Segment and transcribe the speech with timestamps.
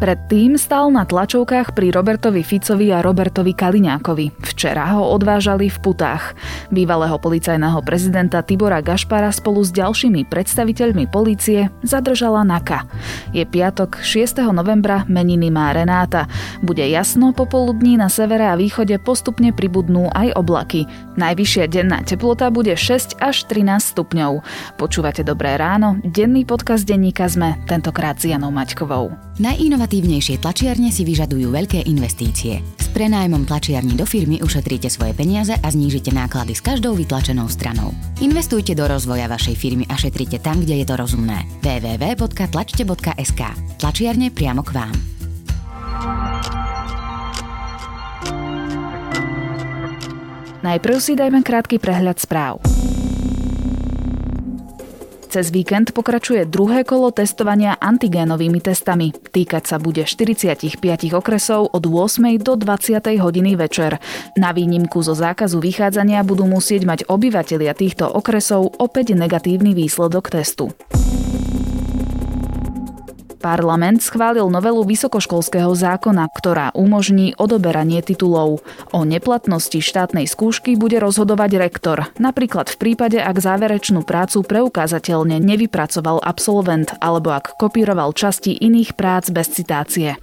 [0.00, 4.32] Predtým stal na tlačovkách pri Robertovi Ficovi a Robertovi Kaliňákovi.
[4.48, 6.32] Včera ho odvážali v putách.
[6.72, 12.88] Bývalého policajného prezidenta Tibora Gašpara spolu s ďalšími predstaviteľmi polície zadržala NAKA.
[13.36, 14.40] Je piatok 6.
[14.56, 16.32] novembra, meniny má Renáta.
[16.64, 20.88] Bude jasno, popoludní na severe a východe postupne pribudnú aj oblaky.
[21.20, 24.40] Najvyššia denná teplota bude 6 až 13 stupňov.
[24.80, 29.12] Počúvate Dobré ráno, denný podcast denníka sme, tentokrát s Janou Maťkovou.
[29.90, 32.62] Najinovatívnejšie tlačiarne si vyžadujú veľké investície.
[32.78, 37.90] S prenájmom tlačiarní do firmy ušetríte svoje peniaze a znížite náklady s každou vytlačenou stranou.
[38.22, 41.42] Investujte do rozvoja vašej firmy a šetrite tam, kde je to rozumné.
[41.66, 43.42] www.tlačte.sk
[43.82, 44.94] Tlačiarne priamo k vám.
[50.62, 52.69] Najprv si dajme krátky prehľad správ.
[55.30, 59.14] Cez víkend pokračuje druhé kolo testovania antigénovými testami.
[59.14, 60.82] Týkať sa bude 45
[61.14, 62.34] okresov od 8.
[62.42, 62.98] do 20.
[63.14, 64.02] hodiny večer.
[64.34, 70.74] Na výnimku zo zákazu vychádzania budú musieť mať obyvatelia týchto okresov opäť negatívny výsledok testu.
[73.40, 78.60] Parlament schválil novelu vysokoškolského zákona, ktorá umožní odoberanie titulov.
[78.92, 86.20] O neplatnosti štátnej skúšky bude rozhodovať rektor, napríklad v prípade, ak záverečnú prácu preukázateľne nevypracoval
[86.20, 90.20] absolvent alebo ak kopíroval časti iných prác bez citácie.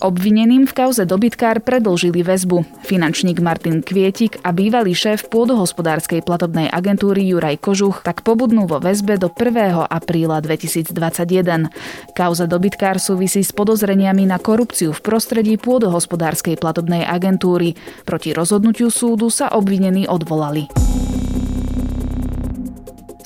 [0.00, 2.64] Obvineným v kauze dobytkár predlžili väzbu.
[2.88, 9.20] Finančník Martin Kvietik a bývalý šéf pôdohospodárskej platobnej agentúry Juraj Kožuch tak pobudnú vo väzbe
[9.20, 9.92] do 1.
[9.92, 11.68] apríla 2021.
[12.16, 17.76] Kauza dobytkár súvisí s podozreniami na korupciu v prostredí pôdohospodárskej platobnej agentúry.
[18.08, 20.72] Proti rozhodnutiu súdu sa obvinení odvolali.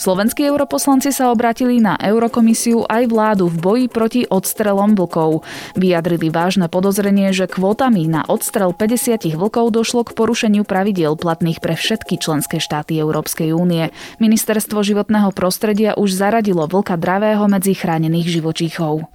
[0.05, 5.41] Slovenskí europoslanci sa obratili na Eurokomisiu aj vládu v boji proti odstrelom vlkov.
[5.80, 11.72] Vyjadrili vážne podozrenie, že kvótami na odstrel 50 vlkov došlo k porušeniu pravidiel platných pre
[11.72, 13.97] všetky členské štáty Európskej únie.
[14.20, 19.09] Ministerstvo životného prostredia už zaradilo vlka dravého medzi chránených živočíchov.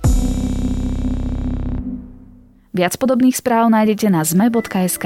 [2.73, 5.05] Viac podobných správ nájdete na zme.sk.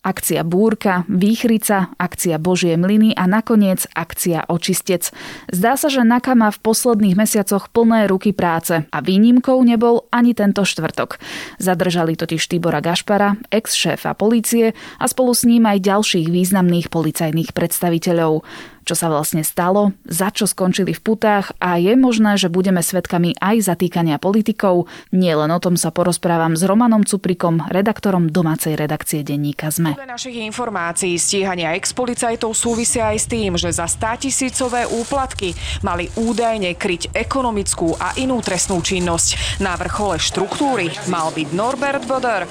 [0.00, 5.12] akcia Búrka, Výchrica, akcia Božie mlyny a nakoniec akcia Očistec.
[5.52, 10.32] Zdá sa, že Naka má v posledných mesiacoch plné ruky práce a výnimkou nebol ani
[10.32, 11.20] tento štvrtok.
[11.60, 18.42] Zadržali totiž Tibora Gašpara, ex-šéfa polície a spolu s ním aj ďalších významných policajných predstaviteľov
[18.90, 23.38] čo sa vlastne stalo, za čo skončili v putách a je možné, že budeme svetkami
[23.38, 24.90] aj zatýkania politikov.
[25.14, 29.94] Nie len o tom sa porozprávam s Romanom Cuprikom, redaktorom domácej redakcie denníka ZME.
[29.94, 35.54] Podľa našich informácií stíhania ex-policajtov súvisia aj s tým, že za 100 tisícové úplatky
[35.86, 39.62] mali údajne kryť ekonomickú a inú trestnú činnosť.
[39.62, 42.42] Na vrchole štruktúry mal byť Norbert Boder.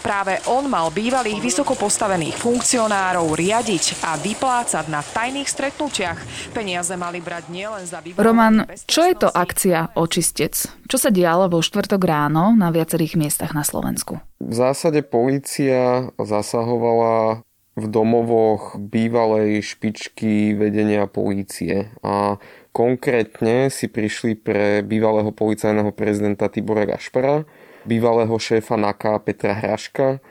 [0.00, 6.18] Práve on mal bývalých vysoko postavených funkcionárov riadiť a vyplácať na tajných stretnutiach.
[6.54, 10.54] Peniaze mali brať nielen za Roman, čo je to akcia Očistec?
[10.86, 14.22] Čo sa dialo vo štvrtok ráno na viacerých miestach na Slovensku?
[14.38, 17.42] V zásade policia zasahovala
[17.74, 22.38] v domovoch bývalej špičky vedenia polície a
[22.70, 27.42] konkrétne si prišli pre bývalého policajného prezidenta Tibora Gašpara,
[27.82, 30.22] bývalého šéfa NAKA Petra Hraška,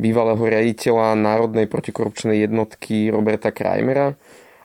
[0.00, 4.16] bývalého riaditeľa Národnej protikorupčnej jednotky Roberta Krajmera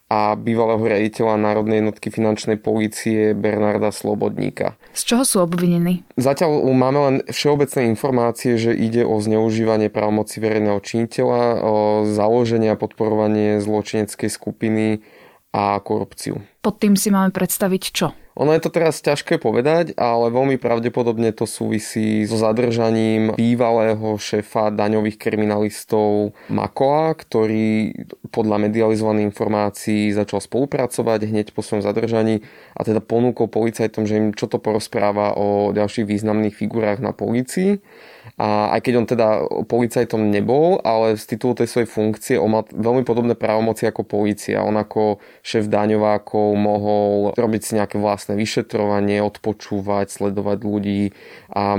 [0.05, 4.77] a bývalého riaditeľa Národnej jednotky finančnej polície Bernarda Slobodníka.
[4.93, 6.05] Z čoho sú obvinení?
[6.15, 11.75] Zatiaľ máme len všeobecné informácie, že ide o zneužívanie právomoci verejného činiteľa, o
[12.05, 15.01] založenie a podporovanie zločineckej skupiny
[15.51, 16.39] a korupciu.
[16.61, 18.24] Pod tým si máme predstaviť čo?
[18.35, 24.75] Ono je to teraz ťažké povedať, ale veľmi pravdepodobne to súvisí so zadržaním bývalého šéfa
[24.75, 27.95] daňových kriminalistov Makoa, ktorý
[28.35, 32.43] podľa medializovaných informácií začal spolupracovať hneď po svojom zadržaní
[32.75, 37.79] a teda ponúkol policajtom, že im čo to porozpráva o ďalších významných figurách na polícii.
[38.35, 39.27] A aj keď on teda
[39.69, 44.65] policajtom nebol, ale z titulu tej svojej funkcie on mal veľmi podobné právomoci ako policia.
[44.65, 51.13] On ako šéf daňovákov mohol robiť si nejaké vlastné vyšetrovanie, odpočúvať, sledovať ľudí
[51.53, 51.77] a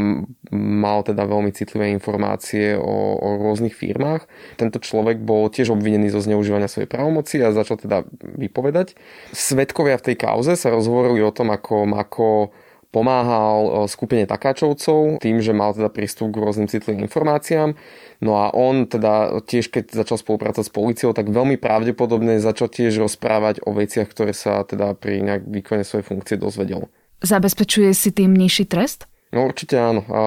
[0.54, 4.24] mal teda veľmi citlivé informácie o, o rôznych firmách.
[4.56, 8.94] Tento človek bol tiež obvinený zo zneužívania svojej právomoci a začal teda vypovedať.
[9.34, 12.54] Svedkovia v tej kauze sa rozhovorili o tom, ako Mako
[12.94, 17.76] pomáhal skupine takáčovcov tým, že mal teda prístup k rôznym citlivým informáciám.
[18.24, 22.96] No a on teda tiež, keď začal spolupracovať s policiou, tak veľmi pravdepodobne začal tiež
[22.96, 26.88] rozprávať o veciach, ktoré sa teda pri nejak výkone svojej funkcie dozvedel.
[27.20, 29.04] Zabezpečuje si tým nižší trest?
[29.28, 30.00] No určite áno.
[30.08, 30.20] A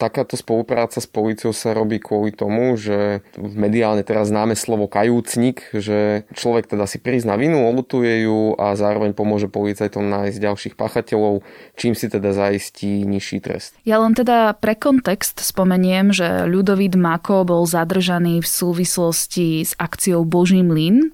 [0.00, 6.24] takáto spolupráca s policiou sa robí kvôli tomu, že mediálne teraz známe slovo kajúcnik, že
[6.32, 11.44] človek teda si prizná vinu, olutuje ju a zároveň pomôže policajtom nájsť ďalších pachateľov,
[11.76, 13.76] čím si teda zaistí nižší trest.
[13.84, 20.24] Ja len teda pre kontext spomeniem, že Ľudovít Mako bol zadržaný v súvislosti s akciou
[20.24, 21.12] Boží mlyn.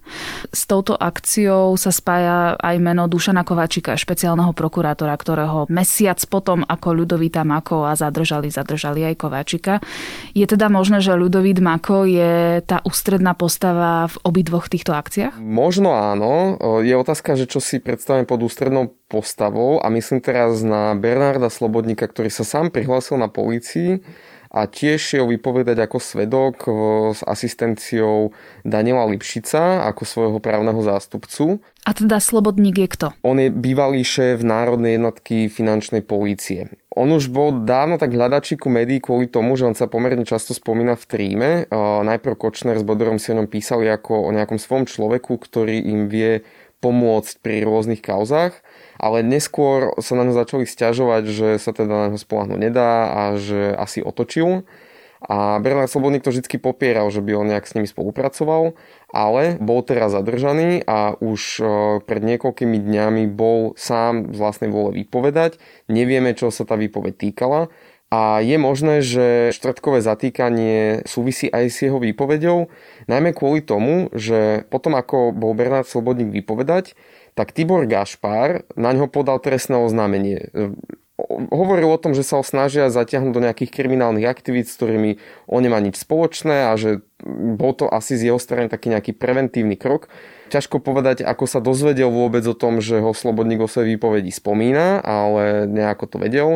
[0.54, 7.02] S touto akciou sa spája aj meno Dušana Kovačika, špeciálneho prokurátora, ktorého mesiac potom, ako
[7.02, 9.74] Ľudovíta Mako a zadržali, zadržali zadržali aj Kováčika.
[10.36, 15.40] Je teda možné, že Ľudovít Mako je tá ústredná postava v obidvoch týchto akciách?
[15.40, 16.60] Možno áno.
[16.84, 22.04] Je otázka, že čo si predstavím pod ústrednou postavou a myslím teraz na Bernarda Slobodníka,
[22.04, 24.04] ktorý sa sám prihlásil na polícii
[24.46, 26.54] a tiež šiel vypovedať ako svedok
[27.16, 28.30] s asistenciou
[28.62, 31.64] Daniela Lipšica ako svojho právneho zástupcu.
[31.82, 33.06] A teda Slobodník je kto?
[33.24, 36.70] On je bývalý šéf Národnej jednotky finančnej polície.
[36.96, 40.96] On už bol dávno tak hľadačíku médií kvôli tomu, že on sa pomerne často spomína
[40.96, 41.50] v tríme.
[42.02, 46.08] Najprv Kočner s Bodorom si o ňom písali ako o nejakom svom človeku, ktorý im
[46.08, 46.40] vie
[46.80, 48.64] pomôcť pri rôznych kauzách
[48.96, 53.22] ale neskôr sa na ňo začali stiažovať, že sa teda na ňo spolahnuť nedá a
[53.36, 54.64] že asi otočil.
[55.26, 58.76] A Bernard Slobodník to vždy popieral, že by on nejak s nimi spolupracoval,
[59.16, 61.64] ale bol teraz zadržaný a už e,
[62.04, 65.56] pred niekoľkými dňami bol sám z vlastnej vôle vypovedať.
[65.88, 67.72] Nevieme, čo sa tá výpoveď týkala.
[68.06, 72.70] A je možné, že štvrtkové zatýkanie súvisí aj s jeho výpovedou,
[73.10, 76.94] najmä kvôli tomu, že potom ako bol Bernard Slobodník vypovedať,
[77.34, 80.54] tak Tibor Gašpar na ňo podal trestné oznámenie.
[81.16, 85.16] Hovoril o tom, že sa ho snažia zatiahnuť do nejakých kriminálnych aktivít, s ktorými
[85.48, 87.00] on nemá nič spoločné a že
[87.56, 90.12] bol to asi z jeho strany taký nejaký preventívny krok.
[90.52, 95.00] Ťažko povedať, ako sa dozvedel vôbec o tom, že ho Slobodník o svojej výpovedi spomína,
[95.00, 96.50] ale nejako to vedel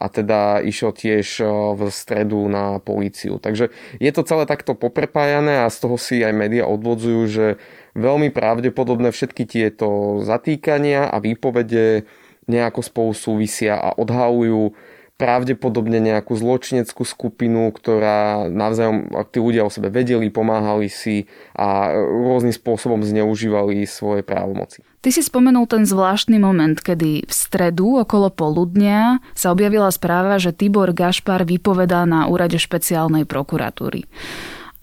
[0.00, 1.44] a teda išiel tiež
[1.76, 3.36] v stredu na políciu.
[3.36, 3.68] Takže
[4.00, 7.46] je to celé takto poprepájané a z toho si aj média odvodzujú, že
[7.92, 12.08] veľmi pravdepodobné všetky tieto zatýkania a výpovede
[12.46, 14.74] nejako spolu súvisia a odhalujú
[15.16, 21.24] pravdepodobne nejakú zločineckú skupinu, ktorá navzájom, tí ľudia o sebe vedeli, pomáhali si
[21.56, 24.84] a rôznym spôsobom zneužívali svoje právomoci.
[25.00, 30.52] Ty si spomenul ten zvláštny moment, kedy v stredu okolo poludnia sa objavila správa, že
[30.52, 34.04] Tibor Gašpar vypovedá na úrade špeciálnej prokuratúry.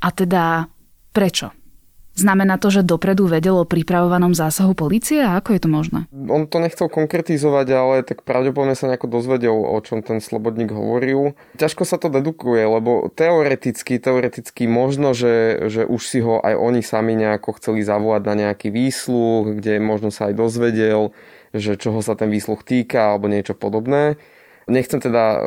[0.02, 0.66] A teda
[1.14, 1.54] prečo?
[2.14, 6.00] Znamená to, že dopredu vedel o pripravovanom zásahu policie a ako je to možné?
[6.14, 11.34] On to nechcel konkretizovať, ale tak pravdepodobne sa nejako dozvedel, o čom ten slobodník hovoril.
[11.58, 16.86] Ťažko sa to dedukuje, lebo teoreticky, teoreticky možno, že, že už si ho aj oni
[16.86, 21.18] sami nejako chceli zavolať na nejaký výsluh, kde možno sa aj dozvedel,
[21.50, 24.22] že čoho sa ten výsluh týka alebo niečo podobné.
[24.68, 25.42] Nechcem teda e,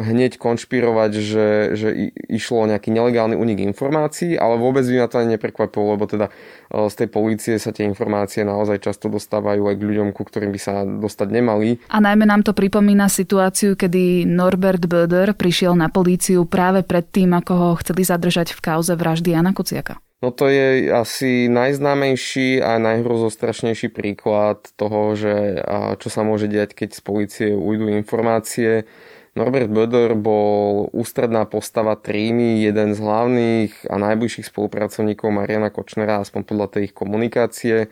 [0.00, 1.88] hneď konšpirovať, že, že
[2.28, 6.32] išlo o nejaký nelegálny unik informácií, ale vôbec by ma to ani neprekvapilo, lebo teda
[6.72, 10.52] e, z tej polície sa tie informácie naozaj často dostávajú aj k ľuďom, ku ktorým
[10.52, 11.80] by sa dostať nemali.
[11.92, 17.36] A najmä nám to pripomína situáciu, kedy Norbert Böder prišiel na políciu práve pred tým,
[17.36, 20.00] ako ho chceli zadržať v kauze vraždy Jana Kuciaka.
[20.22, 25.58] No to je asi najznámejší a najhrozostrašnejší príklad toho, že
[25.98, 28.86] čo sa môže diať, keď z policie ujdu informácie.
[29.34, 36.46] Norbert Böder bol ústredná postava trímy, jeden z hlavných a najbližších spolupracovníkov Mariana Kočnera, aspoň
[36.46, 37.90] podľa tej ich komunikácie.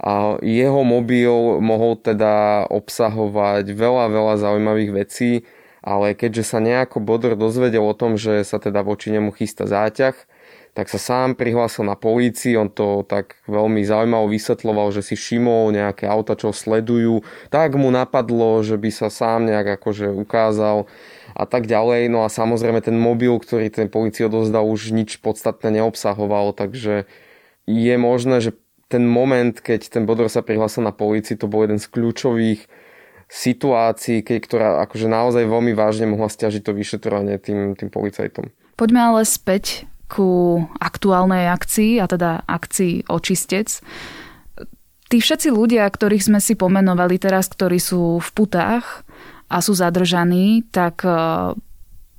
[0.00, 5.44] A jeho mobil mohol teda obsahovať veľa, veľa zaujímavých vecí,
[5.84, 10.16] ale keďže sa nejako Bodor dozvedel o tom, že sa teda voči nemu chystá záťah,
[10.76, 15.72] tak sa sám prihlásil na polícii, on to tak veľmi zaujímavo vysvetloval, že si všimol
[15.72, 20.84] nejaké auta, čo sledujú, tak mu napadlo, že by sa sám nejak akože ukázal
[21.32, 22.12] a tak ďalej.
[22.12, 27.08] No a samozrejme ten mobil, ktorý ten policii odozdal, už nič podstatné neobsahoval, takže
[27.64, 28.52] je možné, že
[28.92, 32.68] ten moment, keď ten Bodor sa prihlásil na polícii, to bol jeden z kľúčových
[33.32, 38.52] situácií, keď, ktorá akože naozaj veľmi vážne mohla stiažiť to vyšetrovanie tým, tým policajtom.
[38.76, 43.82] Poďme ale späť ku aktuálnej akcii, a teda akcii Očistec.
[45.06, 49.06] Tí všetci ľudia, ktorých sme si pomenovali teraz, ktorí sú v putách
[49.46, 51.10] a sú zadržaní, tak e,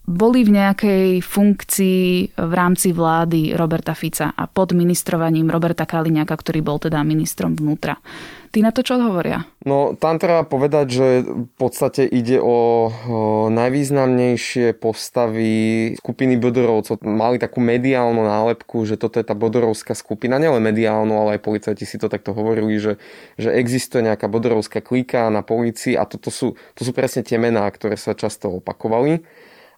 [0.08, 6.64] boli v nejakej funkcii v rámci vlády Roberta Fica a pod ministrovaním Roberta Kaliňáka, ktorý
[6.64, 8.00] bol teda ministrom vnútra.
[8.56, 9.44] Tí na to čo hovoria?
[9.68, 15.52] No, tam treba povedať, že v podstate ide o, o najvýznamnejšie postavy
[16.00, 17.04] skupiny Bodorovcov.
[17.04, 21.84] Mali takú mediálnu nálepku, že toto je tá Bodorovská skupina, nielen mediálnu, ale aj policajti
[21.84, 22.96] si to takto hovorili, že,
[23.36, 27.68] že existuje nejaká Bodorovská klika na policii a toto sú, to sú presne tie mená,
[27.68, 29.20] ktoré sa často opakovali.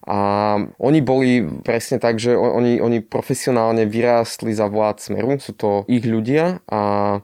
[0.08, 5.84] A oni boli presne tak, že oni, oni profesionálne vyrástli za vlád Smeru, sú to
[5.92, 6.64] ich ľudia.
[6.72, 7.20] A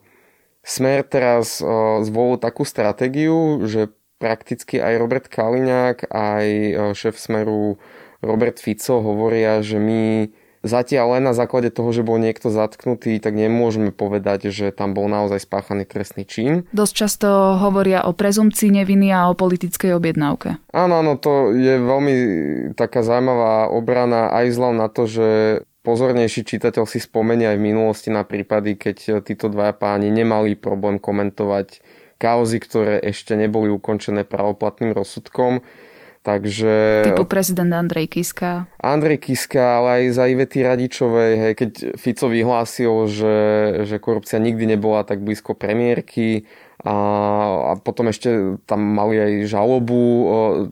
[0.67, 1.63] Smer teraz
[2.03, 6.47] zvolil takú stratégiu, že prakticky aj Robert Kaliňák, aj
[6.93, 7.79] šéf Smeru
[8.25, 10.33] Robert Fico hovoria, že my
[10.65, 15.07] Zatiaľ len na základe toho, že bol niekto zatknutý, tak nemôžeme povedať, že tam bol
[15.07, 16.65] naozaj spáchaný trestný čin.
[16.73, 17.29] Dosť často
[17.61, 20.59] hovoria o prezumcii neviny a o politickej objednávke.
[20.73, 22.15] Áno, áno, to je veľmi
[22.75, 25.29] taká zaujímavá obrana aj vzhľadom na to, že
[25.87, 30.99] pozornejší čitateľ si spomenie aj v minulosti na prípady, keď títo dvaja páni nemali problém
[30.99, 31.79] komentovať
[32.19, 35.63] kauzy, ktoré ešte neboli ukončené pravoplatným rozsudkom
[36.27, 37.07] Takže...
[37.07, 38.67] Typu prezident Andrej Kiska.
[38.83, 43.39] Andrej Kiska, ale aj za Ivety Radičovej, hej, keď Fico vyhlásil, že,
[43.87, 46.51] že korupcia nikdy nebola tak blízko premiérky
[46.83, 46.99] a,
[47.71, 50.03] a potom ešte tam mali aj žalobu,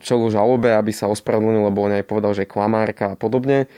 [0.03, 3.71] čelu žalobe, aby sa ospravedlnil, lebo on aj povedal, že je klamárka a podobne.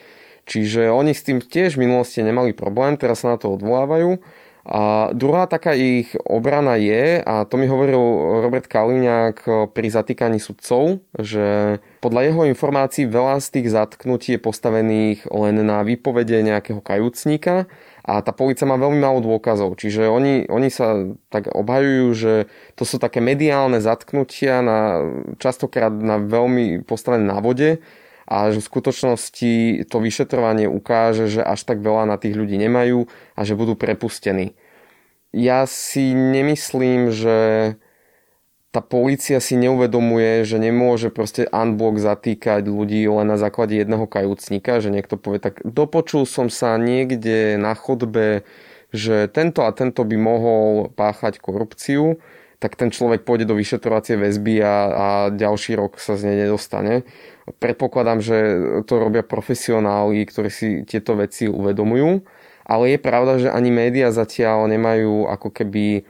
[0.49, 4.17] Čiže oni s tým tiež v minulosti nemali problém, teraz sa na to odvolávajú.
[4.67, 8.03] A druhá taká ich obrana je, a to mi hovoril
[8.43, 15.23] Robert Kaliňák pri zatýkaní sudcov, že podľa jeho informácií veľa z tých zatknutí je postavených
[15.31, 17.71] len na výpovede nejakého kajúcníka
[18.03, 19.79] a tá policia má veľmi málo dôkazov.
[19.79, 22.33] Čiže oni, oni sa tak obhajujú, že
[22.75, 24.99] to sú také mediálne zatknutia na,
[25.39, 27.79] častokrát na veľmi postavené návode
[28.27, 29.53] a že v skutočnosti
[29.87, 34.59] to vyšetrovanie ukáže, že až tak veľa na tých ľudí nemajú a že budú prepustení.
[35.31, 37.37] Ja si nemyslím, že
[38.75, 44.83] tá policia si neuvedomuje, že nemôže proste unblock zatýkať ľudí len na základe jedného kajúcnika,
[44.83, 48.43] že niekto povie tak dopočul som sa niekde na chodbe,
[48.91, 52.19] že tento a tento by mohol páchať korupciu,
[52.59, 57.07] tak ten človek pôjde do vyšetrovacie väzby a, a ďalší rok sa z nej nedostane.
[57.47, 58.37] Predpokladám, že
[58.83, 62.27] to robia profesionáli, ktorí si tieto veci uvedomujú,
[62.67, 66.03] ale je pravda, že ani médiá zatiaľ nemajú ako keby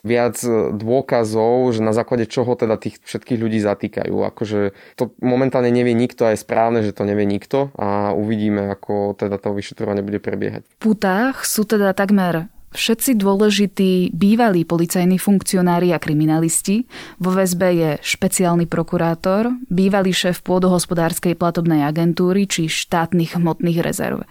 [0.00, 0.40] viac
[0.74, 4.16] dôkazov, že na základe čoho teda tých všetkých ľudí zatýkajú.
[4.32, 9.14] Akože to momentálne nevie nikto a je správne, že to nevie nikto a uvidíme, ako
[9.14, 10.64] teda to vyšetrovanie bude prebiehať.
[10.66, 16.86] V putách sú teda takmer Všetci dôležití bývalí policajní funkcionári a kriminalisti.
[17.18, 24.22] Vo väzbe je špeciálny prokurátor, bývalý šéf pôdohospodárskej platobnej agentúry či štátnych hmotných rezerv.
[24.22, 24.26] E,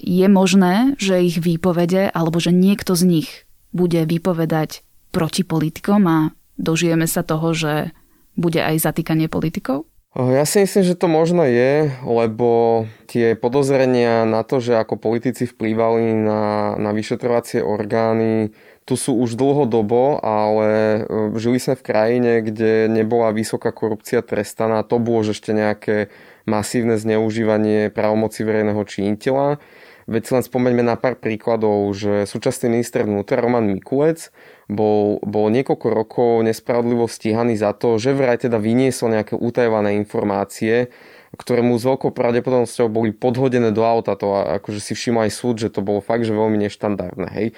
[0.00, 3.28] je možné, že ich výpovede alebo že niekto z nich
[3.76, 4.80] bude vypovedať
[5.12, 6.18] proti politikom a
[6.56, 7.92] dožijeme sa toho, že
[8.32, 9.91] bude aj zatýkanie politikov?
[10.12, 15.48] Ja si myslím, že to možno je, lebo tie podozrenia na to, že ako politici
[15.48, 18.52] vplývali na, na vyšetrovacie orgány,
[18.84, 21.00] tu sú už dlhodobo, ale e,
[21.40, 24.84] žili sme v krajine, kde nebola vysoká korupcia trestaná.
[24.84, 26.12] To bolo ešte nejaké
[26.44, 29.64] masívne zneužívanie právomoci verejného činiteľa.
[30.10, 34.34] Veď si len spomeňme na pár príkladov, že súčasný minister vnútra Roman Mikulec
[34.72, 40.90] bol, bol niekoľko rokov nespravodlivo stíhaný za to, že vraj teda vyniesol nejaké utajované informácie,
[41.36, 44.16] ktoré mu s veľkou pravdepodobnosťou boli podhodené do auta.
[44.20, 47.28] To akože si všimol aj súd, že to bolo fakt, že veľmi neštandardné.
[47.32, 47.48] Hej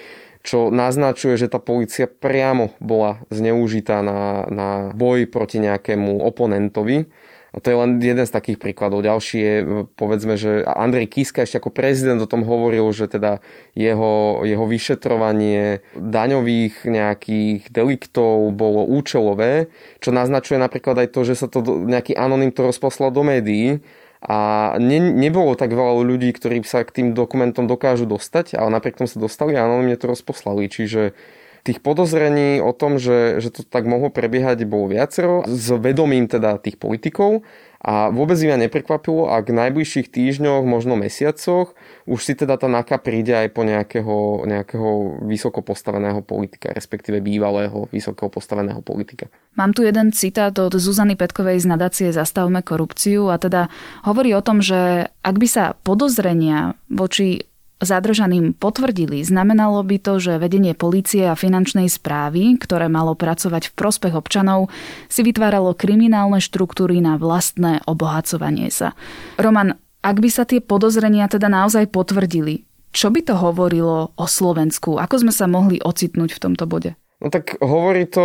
[0.45, 7.09] čo naznačuje, že tá policia priamo bola zneužitá na, na boj proti nejakému oponentovi
[7.55, 8.99] a to je len jeden z takých príkladov.
[8.99, 9.55] Ďalší je,
[9.95, 13.39] povedzme, že Andrej Kiska ešte ako prezident o tom hovoril, že teda
[13.79, 19.71] jeho, jeho vyšetrovanie daňových nejakých deliktov bolo účelové,
[20.03, 23.79] čo naznačuje napríklad aj to, že sa to nejaký anonym to rozposlal do médií
[24.19, 28.99] a ne, nebolo tak veľa ľudí, ktorí sa k tým dokumentom dokážu dostať, ale napriek
[28.99, 30.67] tomu sa dostali a anonymne to rozposlali.
[30.67, 31.15] Čiže
[31.65, 36.61] tých podozrení o tom, že, že to tak mohlo prebiehať, bolo viacero, s vedomím teda
[36.61, 37.41] tých politikov
[37.81, 41.77] a vôbec im neprekvapilo, ak v najbližších týždňoch, možno mesiacoch,
[42.09, 47.89] už si teda tá NAKA príde aj po nejakého, nejakého vysoko postaveného politika, respektíve bývalého
[47.89, 49.29] vysoko postaveného politika.
[49.53, 53.69] Mám tu jeden citát od Zuzany Petkovej z nadácie Zastavme korupciu a teda
[54.05, 57.45] hovorí o tom, že ak by sa podozrenia voči
[57.83, 63.75] zadržaným potvrdili, znamenalo by to, že vedenie policie a finančnej správy, ktoré malo pracovať v
[63.75, 64.71] prospech občanov,
[65.11, 68.95] si vytváralo kriminálne štruktúry na vlastné obohacovanie sa.
[69.35, 72.63] Roman, ak by sa tie podozrenia teda naozaj potvrdili,
[72.95, 74.95] čo by to hovorilo o Slovensku?
[74.95, 76.95] Ako sme sa mohli ocitnúť v tomto bode?
[77.23, 78.21] No tak hovorí to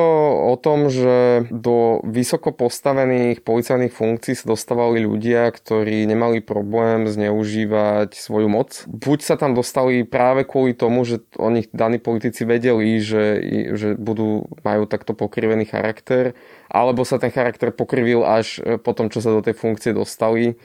[0.51, 8.19] o tom, že do vysoko postavených policajných funkcií sa dostávali ľudia, ktorí nemali problém zneužívať
[8.19, 8.83] svoju moc.
[8.91, 13.39] Buď sa tam dostali práve kvôli tomu, že o nich daní politici vedeli, že,
[13.79, 16.35] že budú, majú takto pokrivený charakter,
[16.67, 20.59] alebo sa ten charakter pokrivil až po tom, čo sa do tej funkcie dostali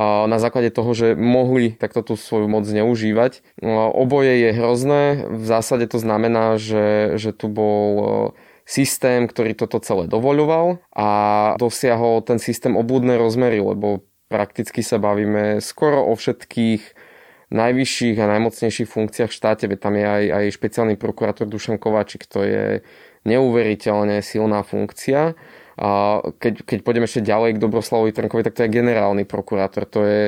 [0.00, 3.44] na základe toho, že mohli takto tú svoju moc zneužívať.
[3.92, 5.02] Oboje je hrozné.
[5.28, 8.04] V zásade to znamená, že, že tu bol e,
[8.64, 11.08] systém, ktorý toto celé dovoľoval a
[11.60, 14.00] dosiahol ten systém obúdne rozmery, lebo
[14.32, 17.12] prakticky sa bavíme skoro o všetkých
[17.52, 22.40] najvyšších a najmocnejších funkciách v štáte, tam je aj, aj špeciálny prokurátor Dušan Kováčik, to
[22.40, 22.80] je
[23.28, 25.36] neuveriteľne silná funkcia.
[25.80, 29.88] A keď, keď pôjdeme ešte ďalej k Dobroslavovi Trnkovi, tak to je generálny prokurátor.
[29.88, 30.22] To je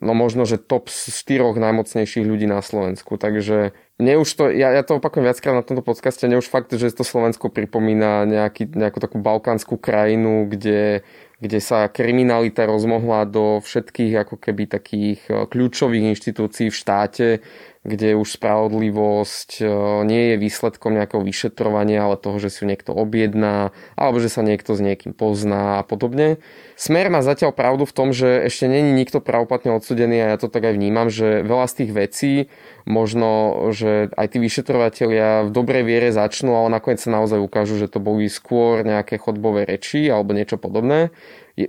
[0.00, 3.20] no možno, že top štyroch najmocnejších ľudí na Slovensku.
[3.20, 6.72] Takže mne už to, ja, ja to opakujem viackrát na tomto podcaste, mne už fakt,
[6.72, 11.04] že to Slovensko pripomína nejaký, nejakú takú balkánsku krajinu, kde,
[11.42, 17.28] kde sa kriminalita rozmohla do všetkých ako keby takých eh, kľúčových inštitúcií v štáte,
[17.82, 19.64] kde už spravodlivosť e,
[20.06, 24.46] nie je výsledkom nejakého vyšetrovania, ale toho, že si ju niekto objedná, alebo že sa
[24.46, 26.38] niekto s niekým pozná a podobne.
[26.78, 30.46] Smer má zatiaľ pravdu v tom, že ešte není nikto pravoplatne odsudený a ja to
[30.46, 32.32] tak aj vnímam, že veľa z tých vecí
[32.86, 33.30] možno,
[33.74, 37.98] že aj tí vyšetrovateľia v dobrej viere začnú, ale nakoniec sa naozaj ukážu, že to
[37.98, 41.10] boli skôr nejaké chodbové reči alebo niečo podobné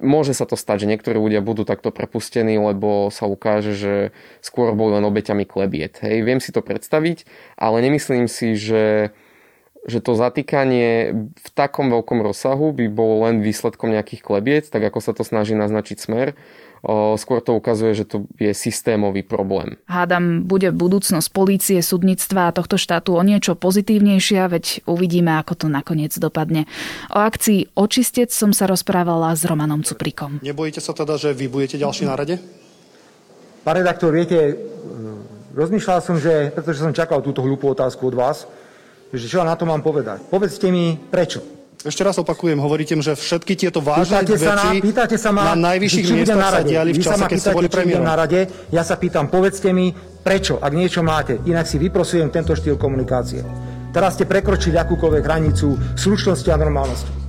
[0.01, 3.93] môže sa to stať, že niektorí ľudia budú takto prepustení, lebo sa ukáže, že
[4.39, 5.99] skôr boli len obeťami klebiet.
[6.01, 7.27] Hej, viem si to predstaviť,
[7.59, 9.11] ale nemyslím si, že,
[9.85, 14.99] že to zatýkanie v takom veľkom rozsahu by bolo len výsledkom nejakých klebiet, tak ako
[15.03, 16.33] sa to snaží naznačiť smer
[17.15, 19.79] skôr to ukazuje, že to je systémový problém.
[19.87, 25.67] Hádam, bude budúcnosť polície, súdnictva a tohto štátu o niečo pozitívnejšia, veď uvidíme, ako to
[25.71, 26.67] nakoniec dopadne.
[27.15, 30.43] O akcii Očistec som sa rozprávala s Romanom Cuprikom.
[30.43, 32.35] Nebojíte sa teda, že vy budete ďalší na rade?
[33.63, 34.59] Pán redaktor, viete,
[35.55, 38.43] rozmýšľal som, že, pretože som čakal túto hlúpu otázku od vás,
[39.13, 40.25] že čo na to mám povedať.
[40.27, 41.52] Povedzte mi, prečo.
[41.83, 45.51] Ešte raz opakujem, hovoríte, že všetky tieto vážne pýtate veci sa na, pýtate sa ma,
[45.51, 48.07] na najvyšších miestach na sa diali v čase, keď ste boli premiérom.
[48.07, 49.91] na rade, ja sa pýtam, povedzte mi,
[50.23, 53.43] prečo, ak niečo máte, inak si vyprosujem tento štýl komunikácie.
[53.91, 57.22] Teraz ste prekročili akúkoľvek hranicu slušnosti a normálnosti.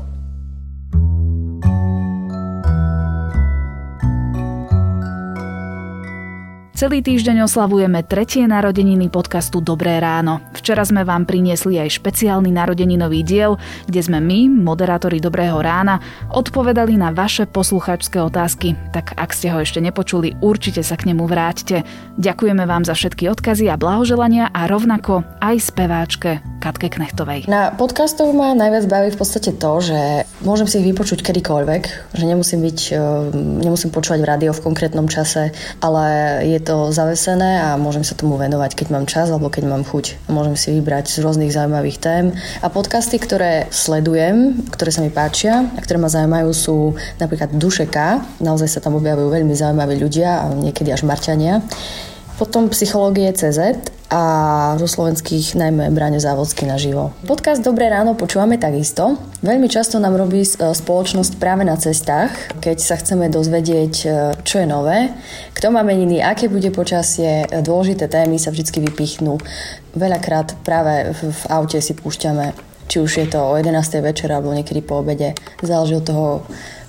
[6.74, 10.42] Celý týždeň oslavujeme tretie narodeniny podcastu Dobré ráno.
[10.58, 16.02] Včera sme vám priniesli aj špeciálny narodeninový diel, kde sme my, moderátori Dobrého rána,
[16.34, 18.74] odpovedali na vaše posluchačské otázky.
[18.90, 21.86] Tak ak ste ho ešte nepočuli, určite sa k nemu vráťte.
[22.18, 27.46] Ďakujeme vám za všetky odkazy a blahoželania a rovnako aj speváčke Katke Knechtovej.
[27.46, 31.82] Na podcastoch ma najviac baví v podstate to, že môžem si ich vypočuť kedykoľvek,
[32.18, 32.98] že nemusím byť, eh,
[33.62, 36.02] nemusím počúvať v rádio v konkrétnom čase, ale
[36.50, 40.32] je to zavesené a môžem sa tomu venovať, keď mám čas alebo keď mám chuť.
[40.32, 42.24] Môžem si vybrať z rôznych zaujímavých tém.
[42.64, 48.40] A podcasty, ktoré sledujem, ktoré sa mi páčia a ktoré ma zaujímajú sú napríklad Dušeka.
[48.40, 51.60] Naozaj sa tam objavujú veľmi zaujímaví ľudia a niekedy až Marťania.
[52.34, 53.78] Potom psychológie CZ
[54.10, 54.22] a
[54.74, 57.14] zo slovenských najmä Braňo Závodský naživo.
[57.30, 59.14] Podcast Dobré ráno počúvame takisto.
[59.38, 64.06] Veľmi často nám robí e, spoločnosť práve na cestách, keď sa chceme dozvedieť, e,
[64.42, 65.14] čo je nové,
[65.54, 69.38] kto má meniny, aké bude počasie, e, dôležité témy sa vždy vypichnú.
[69.94, 72.50] Veľakrát práve v aute si púšťame,
[72.90, 74.02] či už je to o 11.
[74.02, 75.38] večer alebo niekedy po obede.
[75.62, 76.26] Záleží od toho,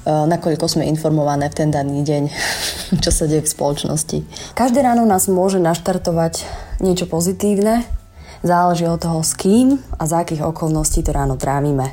[0.05, 2.23] nakoľko sme informované v ten daný deň,
[3.03, 4.17] čo sa deje v spoločnosti.
[4.53, 6.45] Každé ráno nás môže naštartovať
[6.79, 7.83] niečo pozitívne,
[8.45, 11.91] záleží od toho s kým a za akých okolností to ráno trávime.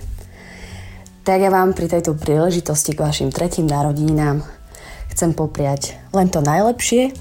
[1.22, 4.42] Tak ja vám pri tejto príležitosti k vašim tretím narodinám
[5.12, 7.12] chcem popriať len to najlepšie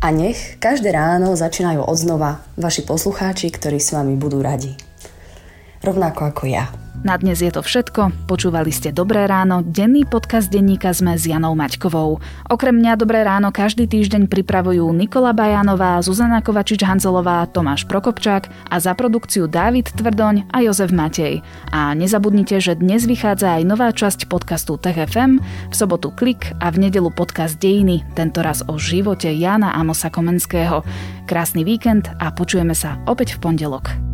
[0.00, 4.72] a nech každé ráno začínajú odznova vaši poslucháči, ktorí s vami budú radi.
[5.84, 6.79] Rovnako ako ja.
[7.00, 8.28] Na dnes je to všetko.
[8.28, 12.20] Počúvali ste Dobré ráno, denný podcast denníka sme s Janou Maťkovou.
[12.52, 18.92] Okrem mňa Dobré ráno každý týždeň pripravujú Nikola Bajanová, Zuzana Kovačič-Hanzelová, Tomáš Prokopčák a za
[18.92, 21.40] produkciu Dávid Tvrdoň a Jozef Matej.
[21.72, 26.84] A nezabudnite, že dnes vychádza aj nová časť podcastu TFM, v sobotu Klik a v
[26.84, 30.84] nedelu podcast Dejiny, tentoraz o živote Jana Amosa Komenského.
[31.24, 34.09] Krásny víkend a počujeme sa opäť v pondelok.